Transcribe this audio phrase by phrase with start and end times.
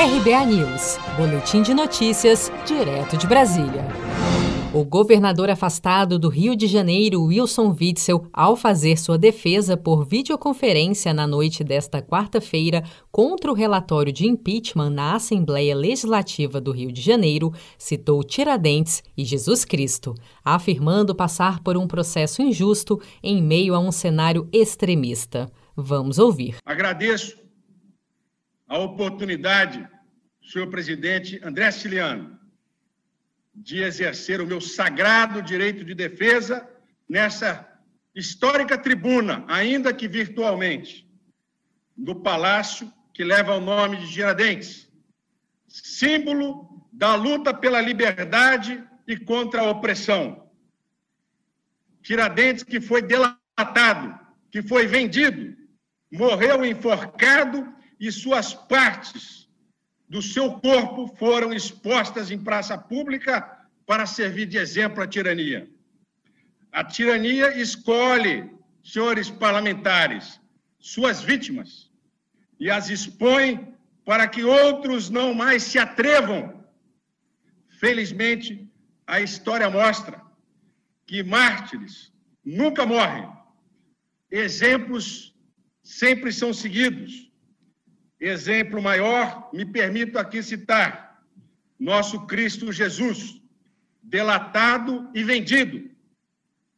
[0.00, 3.84] RBA News, Boletim de Notícias, direto de Brasília.
[4.72, 11.12] O governador afastado do Rio de Janeiro, Wilson Witzel, ao fazer sua defesa por videoconferência
[11.12, 17.00] na noite desta quarta-feira contra o relatório de impeachment na Assembleia Legislativa do Rio de
[17.00, 23.80] Janeiro, citou Tiradentes e Jesus Cristo, afirmando passar por um processo injusto em meio a
[23.80, 25.50] um cenário extremista.
[25.74, 26.58] Vamos ouvir.
[26.64, 27.47] Agradeço
[28.68, 29.88] a oportunidade,
[30.42, 32.38] senhor presidente André Ciliano,
[33.54, 36.68] de exercer o meu sagrado direito de defesa
[37.08, 37.66] nessa
[38.14, 41.08] histórica tribuna, ainda que virtualmente,
[41.96, 44.88] no palácio que leva o nome de Tiradentes,
[45.66, 50.48] símbolo da luta pela liberdade e contra a opressão.
[52.02, 54.18] Tiradentes que foi delatado,
[54.50, 55.56] que foi vendido,
[56.10, 59.48] morreu enforcado e suas partes
[60.08, 65.68] do seu corpo foram expostas em praça pública para servir de exemplo à tirania.
[66.72, 68.50] A tirania escolhe,
[68.82, 70.40] senhores parlamentares,
[70.78, 71.90] suas vítimas
[72.58, 73.74] e as expõe
[74.04, 76.64] para que outros não mais se atrevam.
[77.80, 78.66] Felizmente,
[79.06, 80.22] a história mostra
[81.06, 82.12] que mártires
[82.44, 83.28] nunca morrem.
[84.30, 85.34] Exemplos
[85.82, 87.27] sempre são seguidos
[88.20, 91.22] Exemplo maior, me permito aqui citar
[91.78, 93.40] nosso Cristo Jesus,
[94.02, 95.88] delatado e vendido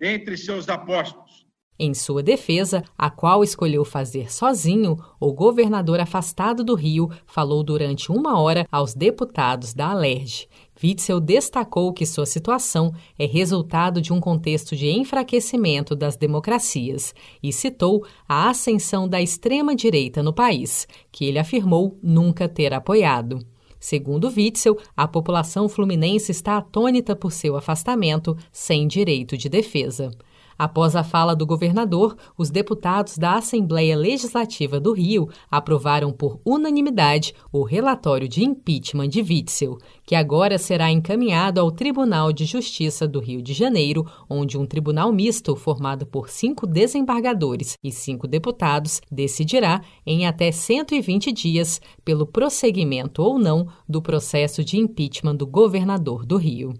[0.00, 1.46] entre seus apóstolos.
[1.80, 8.10] Em sua defesa, a qual escolheu fazer sozinho, o governador afastado do Rio falou durante
[8.10, 10.48] uma hora aos deputados da Alerj.
[10.82, 17.52] Witzel destacou que sua situação é resultado de um contexto de enfraquecimento das democracias e
[17.52, 23.40] citou a ascensão da extrema-direita no país, que ele afirmou nunca ter apoiado.
[23.80, 30.10] Segundo Witzel, a população fluminense está atônita por seu afastamento sem direito de defesa.
[30.58, 37.32] Após a fala do governador, os deputados da Assembleia Legislativa do Rio aprovaram por unanimidade
[37.52, 43.20] o relatório de impeachment de Witzel, que agora será encaminhado ao Tribunal de Justiça do
[43.20, 49.80] Rio de Janeiro, onde um tribunal misto formado por cinco desembargadores e cinco deputados decidirá
[50.04, 56.36] em até 120 dias pelo prosseguimento ou não do processo de impeachment do governador do
[56.36, 56.74] Rio.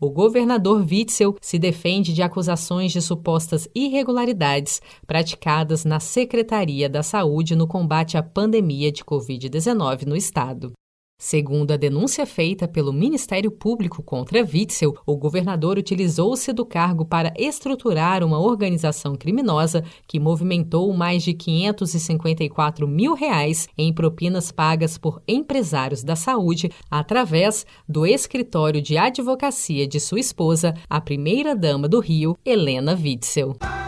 [0.00, 7.56] O governador Witzel se defende de acusações de supostas irregularidades praticadas na Secretaria da Saúde
[7.56, 10.72] no combate à pandemia de Covid-19 no estado.
[11.20, 17.32] Segundo a denúncia feita pelo Ministério Público contra Witzel, o governador utilizou-se do cargo para
[17.36, 25.20] estruturar uma organização criminosa que movimentou mais de 554 mil reais em propinas pagas por
[25.26, 32.38] empresários da saúde através do escritório de advocacia de sua esposa, a primeira-dama do Rio,
[32.44, 33.56] Helena Witzel.